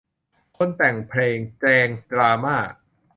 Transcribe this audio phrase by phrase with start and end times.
[0.57, 2.57] คนแต่งเพลงแจงดราม่า